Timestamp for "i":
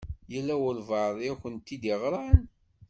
1.21-1.27